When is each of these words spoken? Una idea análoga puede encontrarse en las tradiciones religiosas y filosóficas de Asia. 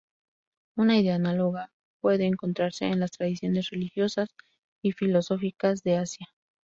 Una 0.77 0.97
idea 0.97 1.13
análoga 1.13 1.69
puede 2.01 2.25
encontrarse 2.25 2.85
en 2.87 2.99
las 3.01 3.11
tradiciones 3.11 3.69
religiosas 3.69 4.29
y 4.81 4.93
filosóficas 4.93 5.83
de 5.83 5.97
Asia. 5.97 6.25